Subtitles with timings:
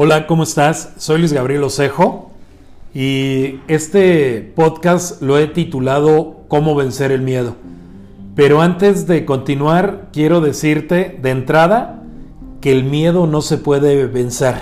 [0.00, 0.92] Hola, ¿cómo estás?
[0.96, 2.30] Soy Luis Gabriel Osejo
[2.94, 7.56] y este podcast lo he titulado Cómo vencer el miedo.
[8.36, 12.00] Pero antes de continuar, quiero decirte de entrada
[12.60, 14.54] que el miedo no se puede vencer,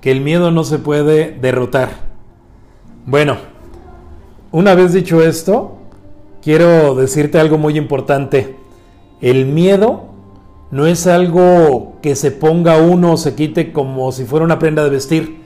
[0.00, 1.90] que el miedo no se puede derrotar.
[3.04, 3.36] Bueno,
[4.52, 5.76] una vez dicho esto,
[6.40, 8.56] quiero decirte algo muy importante.
[9.20, 10.15] El miedo
[10.70, 14.82] no es algo que se ponga uno o se quite como si fuera una prenda
[14.82, 15.36] de vestir.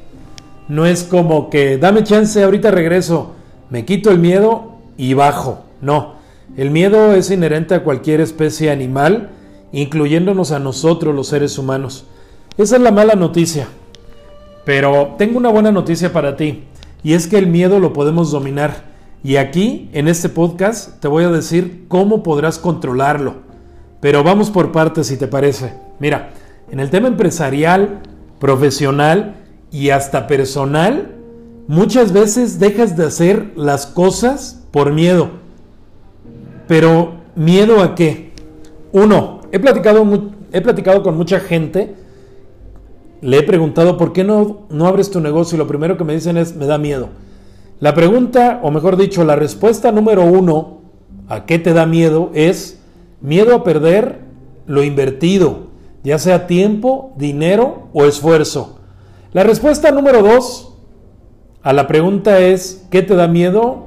[0.68, 3.32] No es como que dame chance, ahorita regreso,
[3.68, 5.60] me quito el miedo y bajo.
[5.82, 6.14] No,
[6.56, 9.30] el miedo es inherente a cualquier especie animal,
[9.72, 12.06] incluyéndonos a nosotros los seres humanos.
[12.56, 13.68] Esa es la mala noticia.
[14.64, 16.64] Pero tengo una buena noticia para ti,
[17.02, 18.84] y es que el miedo lo podemos dominar.
[19.22, 23.49] Y aquí, en este podcast, te voy a decir cómo podrás controlarlo.
[24.00, 25.74] Pero vamos por partes si te parece.
[25.98, 26.30] Mira,
[26.70, 28.00] en el tema empresarial,
[28.38, 29.36] profesional
[29.70, 31.16] y hasta personal,
[31.68, 35.30] muchas veces dejas de hacer las cosas por miedo.
[36.66, 38.32] Pero miedo a qué?
[38.92, 40.06] Uno, he platicado,
[40.52, 41.94] he platicado con mucha gente,
[43.20, 46.14] le he preguntado por qué no, no abres tu negocio y lo primero que me
[46.14, 47.10] dicen es me da miedo.
[47.78, 50.80] La pregunta, o mejor dicho, la respuesta número uno
[51.28, 52.79] a qué te da miedo es
[53.20, 54.20] Miedo a perder
[54.66, 55.68] lo invertido,
[56.02, 58.78] ya sea tiempo, dinero o esfuerzo.
[59.32, 60.74] La respuesta número dos
[61.62, 63.86] a la pregunta es, ¿qué te da miedo?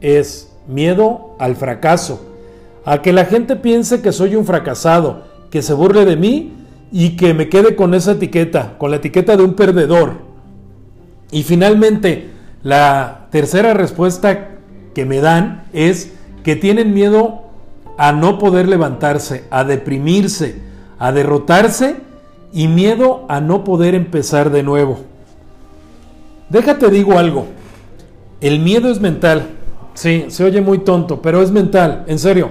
[0.00, 2.24] Es miedo al fracaso,
[2.84, 6.52] a que la gente piense que soy un fracasado, que se burle de mí
[6.90, 10.14] y que me quede con esa etiqueta, con la etiqueta de un perdedor.
[11.30, 12.30] Y finalmente,
[12.62, 14.56] la tercera respuesta
[14.94, 17.43] que me dan es que tienen miedo
[17.96, 20.56] a no poder levantarse, a deprimirse,
[20.98, 21.96] a derrotarse
[22.52, 25.00] y miedo a no poder empezar de nuevo.
[26.48, 27.46] Déjate digo algo,
[28.40, 29.50] el miedo es mental.
[29.94, 32.50] Sí, se oye muy tonto, pero es mental, en serio.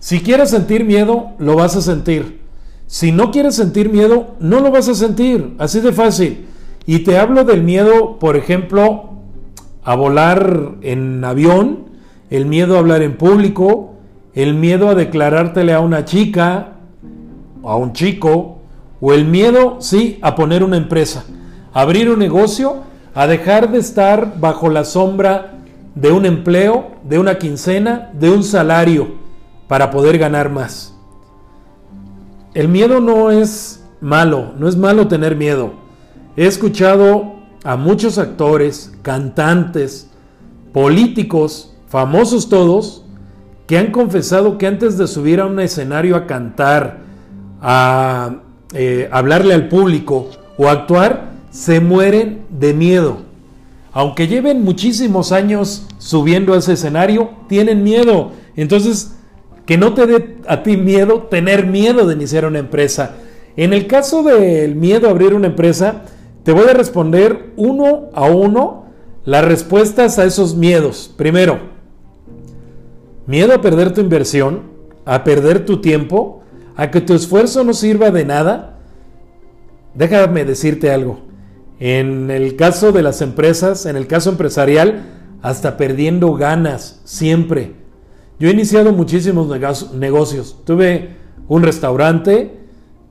[0.00, 2.40] Si quieres sentir miedo, lo vas a sentir.
[2.86, 6.46] Si no quieres sentir miedo, no lo vas a sentir, así de fácil.
[6.86, 9.10] Y te hablo del miedo, por ejemplo,
[9.84, 11.84] a volar en avión,
[12.30, 13.91] el miedo a hablar en público,
[14.34, 16.74] el miedo a declarártele a una chica,
[17.62, 18.58] a un chico,
[19.00, 21.24] o el miedo, sí, a poner una empresa,
[21.72, 22.76] a abrir un negocio,
[23.14, 25.54] a dejar de estar bajo la sombra
[25.94, 29.16] de un empleo, de una quincena, de un salario,
[29.68, 30.94] para poder ganar más.
[32.54, 35.72] El miedo no es malo, no es malo tener miedo.
[36.36, 37.34] He escuchado
[37.64, 40.10] a muchos actores, cantantes,
[40.72, 43.01] políticos, famosos todos,
[43.66, 46.98] que han confesado que antes de subir a un escenario a cantar,
[47.60, 48.36] a
[48.74, 53.18] eh, hablarle al público o actuar, se mueren de miedo.
[53.92, 58.32] Aunque lleven muchísimos años subiendo a ese escenario, tienen miedo.
[58.56, 59.12] Entonces,
[59.66, 63.16] que no te dé a ti miedo tener miedo de iniciar una empresa.
[63.56, 66.02] En el caso del miedo a abrir una empresa,
[66.42, 68.86] te voy a responder uno a uno
[69.24, 71.12] las respuestas a esos miedos.
[71.16, 71.71] Primero,
[73.26, 74.62] Miedo a perder tu inversión,
[75.04, 76.42] a perder tu tiempo,
[76.76, 78.78] a que tu esfuerzo no sirva de nada.
[79.94, 81.20] Déjame decirte algo.
[81.78, 85.04] En el caso de las empresas, en el caso empresarial,
[85.42, 87.74] hasta perdiendo ganas, siempre.
[88.38, 89.48] Yo he iniciado muchísimos
[89.92, 90.58] negocios.
[90.64, 91.10] Tuve
[91.48, 92.56] un restaurante,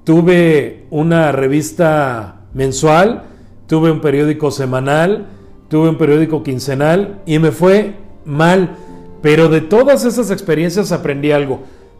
[0.04, 3.24] tuve una revista mensual,
[3.68, 5.28] tuve un periódico semanal,
[5.70, 7.96] tuve un periódico quincenal y me fue
[8.26, 8.76] mal
[9.22, 11.60] pero de todas esas experiencias aprendí algo.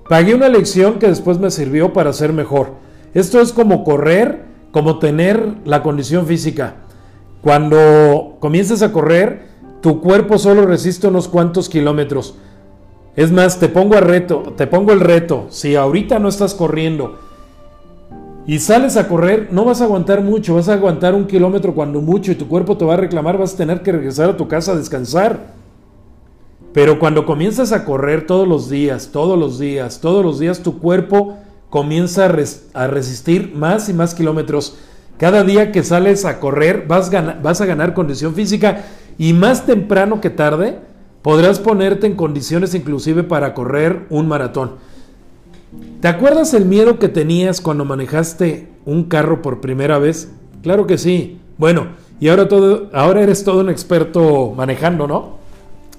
[0.10, 2.74] Pagué una lección que después me sirvió para ser mejor.
[3.14, 6.76] Esto es como correr, como tener la condición física.
[7.42, 9.48] Cuando comiences a correr,
[9.82, 12.36] tu cuerpo solo resiste unos cuantos kilómetros.
[13.16, 15.48] Es más, te pongo a reto, te pongo el reto.
[15.50, 17.20] Si ahorita no estás corriendo
[18.46, 22.02] y sales a correr, no vas a aguantar mucho, vas a aguantar un kilómetro cuando
[22.02, 24.48] mucho y tu cuerpo te va a reclamar, vas a tener que regresar a tu
[24.48, 25.61] casa a descansar.
[26.74, 30.80] Pero cuando comienzas a correr todos los días, todos los días, todos los días, tu
[30.80, 31.38] cuerpo
[31.70, 32.26] comienza
[32.74, 34.78] a, resistir más y más kilómetros.
[35.18, 37.12] Cada día que sales a correr vas,
[37.62, 38.86] a ganar condición física
[39.18, 40.80] y más temprano que tarde
[41.22, 44.72] podrás ponerte en condiciones inclusive para correr un maratón.
[46.02, 50.32] ¿Te acuerdas el miedo que tenías cuando manejaste un carro por primera vez?
[50.64, 51.40] Claro que sí.
[51.58, 51.88] Bueno,
[52.20, 52.48] y ahora,
[52.94, 55.41] ahora eres todo un experto manejando, ¿no?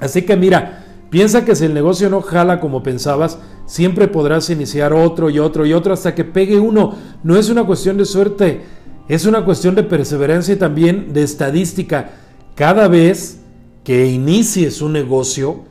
[0.03, 4.93] Así que mira, piensa que si el negocio no jala como pensabas, siempre podrás iniciar
[4.93, 6.97] otro y otro y otro hasta que pegue uno.
[7.23, 8.83] No es una cuestión de suerte.
[9.09, 12.11] es una cuestión de perseverancia y también de estadística.
[12.57, 13.39] Cada vez
[13.85, 15.63] que inicies un negocio,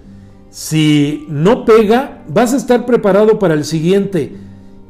[0.50, 4.38] si no pega, vas a estar preparado para el siguiente.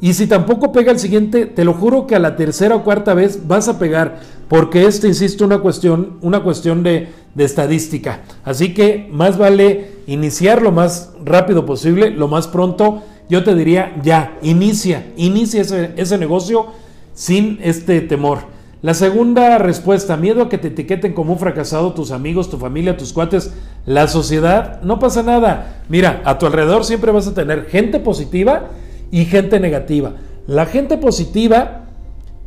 [0.01, 3.13] Y si tampoco pega el siguiente, te lo juro que a la tercera o cuarta
[3.13, 8.21] vez vas a pegar, porque esto, insisto, una cuestión, una cuestión de, de estadística.
[8.43, 13.03] Así que más vale iniciar lo más rápido posible, lo más pronto.
[13.29, 16.67] Yo te diría, ya, inicia, inicia ese, ese negocio
[17.13, 18.39] sin este temor.
[18.81, 22.97] La segunda respuesta, miedo a que te etiqueten como un fracasado tus amigos, tu familia,
[22.97, 23.53] tus cuates,
[23.85, 25.83] la sociedad, no pasa nada.
[25.87, 28.69] Mira, a tu alrededor siempre vas a tener gente positiva
[29.11, 30.13] y gente negativa.
[30.47, 31.83] La gente positiva,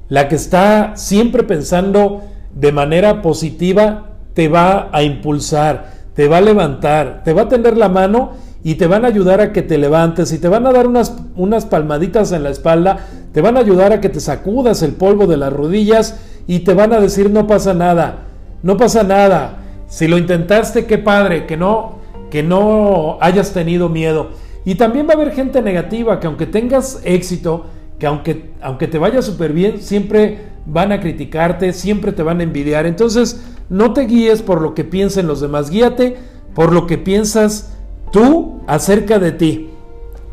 [0.09, 2.23] la que está siempre pensando
[2.53, 7.77] de manera positiva, te va a impulsar, te va a levantar, te va a tender
[7.77, 8.33] la mano
[8.63, 11.17] y te van a ayudar a que te levantes y te van a dar unas,
[11.37, 12.99] unas palmaditas en la espalda,
[13.33, 16.75] te van a ayudar a que te sacudas el polvo de las rodillas y te
[16.75, 18.25] van a decir no pasa nada,
[18.63, 19.59] no pasa nada.
[19.87, 21.99] Si lo intentaste, qué padre, que no,
[22.31, 24.31] que no hayas tenido miedo.
[24.65, 27.67] Y también va a haber gente negativa que aunque tengas éxito,
[27.99, 32.45] que aunque, aunque te vaya súper bien, siempre van a criticarte, siempre te van a
[32.45, 32.87] envidiar.
[32.87, 36.17] Entonces, no te guíes por lo que piensen los demás, guíate
[36.55, 37.73] por lo que piensas
[38.13, 39.71] tú acerca de ti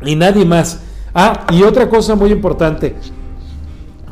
[0.04, 0.82] y nadie más.
[1.14, 2.96] Ah, y otra cosa muy importante,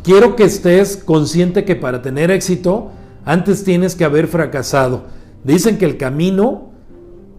[0.03, 2.91] quiero que estés consciente que para tener éxito,
[3.25, 5.03] antes tienes que haber fracasado.
[5.43, 6.71] Dicen que el camino,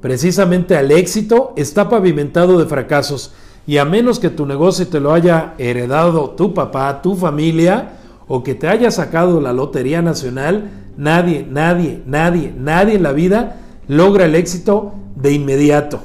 [0.01, 3.33] precisamente al éxito, está pavimentado de fracasos.
[3.67, 8.43] Y a menos que tu negocio te lo haya heredado tu papá, tu familia, o
[8.43, 13.57] que te haya sacado la Lotería Nacional, nadie, nadie, nadie, nadie en la vida
[13.89, 16.01] logra el éxito de inmediato.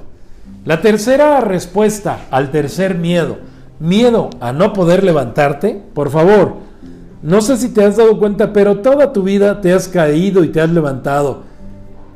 [0.64, 3.38] La tercera respuesta al tercer miedo,
[3.80, 6.56] miedo a no poder levantarte, por favor,
[7.22, 10.48] no sé si te has dado cuenta, pero toda tu vida te has caído y
[10.48, 11.44] te has levantado.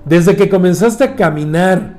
[0.06, 1.98] Desde que comenzaste a caminar,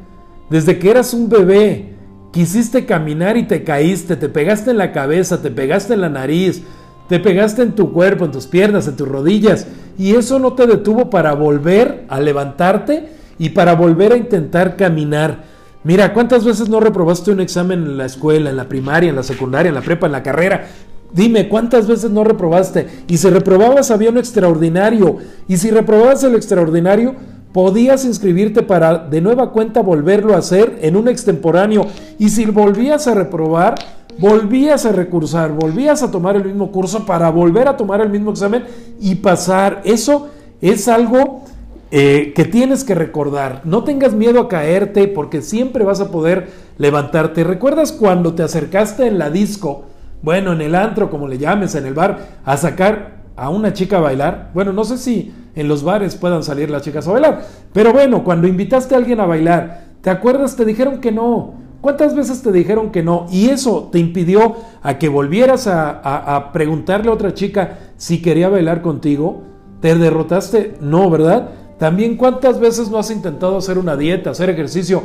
[0.48, 1.94] desde que eras un bebé,
[2.32, 6.62] quisiste caminar y te caíste, te pegaste en la cabeza, te pegaste en la nariz,
[7.10, 9.66] te pegaste en tu cuerpo, en tus piernas, en tus rodillas,
[9.98, 15.42] y eso no te detuvo para volver a levantarte y para volver a intentar caminar.
[15.82, 19.24] Mira, ¿cuántas veces no reprobaste un examen en la escuela, en la primaria, en la
[19.24, 20.68] secundaria, en la prepa, en la carrera?
[21.12, 22.86] Dime, ¿cuántas veces no reprobaste?
[23.08, 25.16] Y si reprobabas había un extraordinario.
[25.48, 27.16] Y si reprobabas el extraordinario,
[27.52, 31.88] podías inscribirte para de nueva cuenta volverlo a hacer en un extemporáneo.
[32.20, 33.74] Y si volvías a reprobar,
[34.20, 38.30] volvías a recursar, volvías a tomar el mismo curso para volver a tomar el mismo
[38.30, 38.64] examen
[39.00, 39.80] y pasar.
[39.84, 40.28] Eso
[40.60, 41.44] es algo
[41.90, 43.62] eh, que tienes que recordar.
[43.64, 47.44] No tengas miedo a caerte porque siempre vas a poder levantarte.
[47.44, 49.84] ¿Recuerdas cuando te acercaste en la disco,
[50.22, 53.96] bueno, en el antro, como le llames, en el bar, a sacar a una chica
[53.96, 54.50] a bailar?
[54.52, 57.42] Bueno, no sé si en los bares puedan salir las chicas a bailar,
[57.72, 60.56] pero bueno, cuando invitaste a alguien a bailar, ¿te acuerdas?
[60.56, 61.59] Te dijeron que no.
[61.80, 63.26] ¿Cuántas veces te dijeron que no?
[63.30, 68.82] Y eso te impidió a que volvieras a, preguntarle a otra chica si quería bailar
[68.82, 69.42] contigo.
[69.80, 70.76] ¿Te derrotaste?
[70.80, 71.50] No, ¿verdad?
[71.78, 75.02] También cuántas veces no has intentado hacer una dieta, hacer ejercicio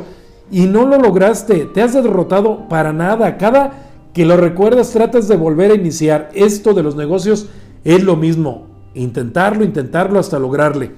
[0.50, 1.64] y no lo lograste.
[1.64, 3.38] Te has derrotado para nada.
[3.38, 6.30] Cada que lo recuerdas tratas de volver a iniciar.
[6.34, 7.48] Esto de los negocios
[7.84, 8.66] es lo mismo.
[8.94, 10.92] Intentarlo, intentarlo hasta lograrle.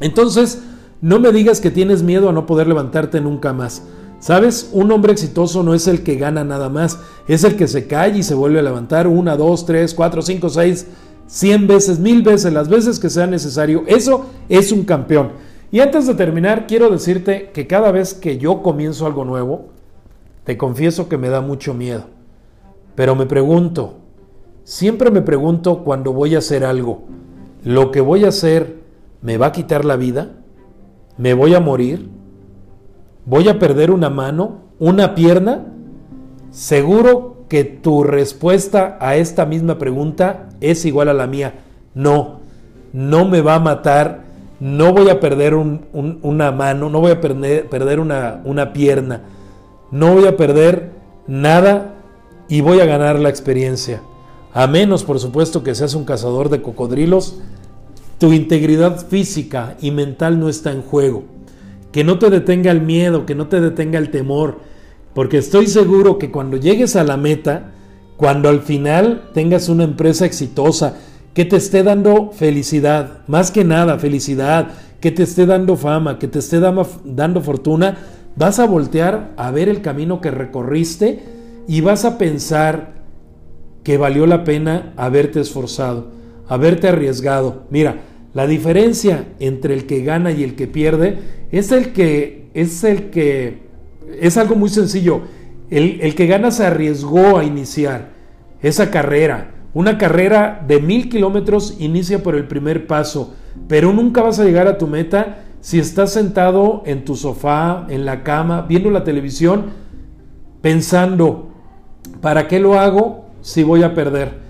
[0.00, 0.62] Entonces,
[1.00, 3.82] no me digas que tienes miedo a no poder levantarte nunca más.
[4.18, 4.70] ¿Sabes?
[4.72, 8.18] Un hombre exitoso no es el que gana nada más, es el que se cae
[8.18, 10.86] y se vuelve a levantar una, dos, tres, cuatro, cinco, seis,
[11.26, 13.84] cien veces, mil veces, las veces que sea necesario.
[13.86, 15.32] Eso es un campeón.
[15.70, 19.66] Y antes de terminar, quiero decirte que cada vez que yo comienzo algo nuevo,
[20.44, 22.04] te confieso que me da mucho miedo.
[22.94, 23.98] Pero me pregunto,
[24.64, 27.02] siempre me pregunto cuando voy a hacer algo,
[27.64, 28.76] ¿lo que voy a hacer
[29.20, 30.36] me va a quitar la vida?
[31.18, 32.15] ¿Me voy a morir?
[33.26, 34.58] ¿Voy a perder una mano?
[34.78, 35.66] ¿Una pierna?
[36.52, 41.54] Seguro que tu respuesta a esta misma pregunta es igual a la mía.
[41.92, 42.38] No,
[42.92, 44.22] no me va a matar,
[44.60, 49.22] no voy a perder una mano, no voy a perder, una, una pierna,
[49.90, 50.92] no voy a perder
[51.26, 51.94] nada
[52.48, 54.02] y voy a ganar la experiencia.
[54.54, 57.40] A menos, por supuesto, que seas un cazador de cocodrilos,
[58.18, 61.35] tu integridad física y mental no está en juego
[61.96, 64.58] que no te detenga el miedo, que no te detenga el temor,
[65.14, 67.72] porque estoy seguro que cuando llegues a la meta,
[68.18, 70.98] cuando al final tengas una empresa exitosa,
[71.32, 76.28] que te esté dando felicidad, más que nada felicidad, que te esté dando fama, que
[76.28, 77.96] te esté dando fortuna,
[78.36, 81.22] vas a voltear a ver el camino que recorriste
[81.66, 82.92] y vas a pensar
[83.84, 86.08] que valió la pena haberte esforzado.
[86.46, 87.62] haberte arriesgado.
[87.70, 88.02] Mira,
[88.36, 93.08] la diferencia entre el que gana y el que pierde es el que es el
[93.08, 93.62] que
[94.20, 95.22] es algo muy sencillo.
[95.70, 98.10] El, el que gana se arriesgó a iniciar
[98.60, 99.54] esa carrera.
[99.72, 103.34] Una carrera de mil kilómetros inicia por el primer paso,
[103.68, 108.04] pero nunca vas a llegar a tu meta si estás sentado en tu sofá, en
[108.04, 109.70] la cama, viendo la televisión,
[110.60, 111.54] pensando,
[112.20, 114.40] ¿para qué lo hago si voy a perder?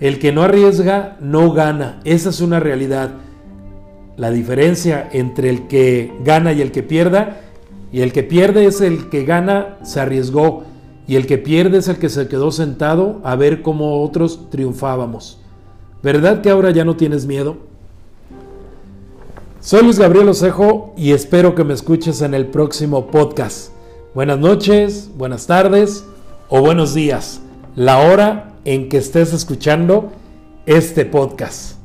[0.00, 2.00] El que no arriesga no gana.
[2.02, 3.10] Esa es una realidad.
[4.18, 7.40] La diferencia entre el que gana y el que pierda,
[7.92, 10.64] y el que pierde es el que gana, se arriesgó,
[11.06, 15.40] y el que pierde es el que se quedó sentado a ver cómo otros triunfábamos.
[16.02, 17.58] ¿Verdad que ahora ya no tienes miedo?
[19.60, 23.70] Soy Luis Gabriel Osejo y espero que me escuches en el próximo podcast.
[24.14, 26.04] Buenas noches, buenas tardes
[26.48, 27.40] o buenos días.
[27.76, 30.10] La hora en que estés escuchando
[30.66, 31.77] este podcast.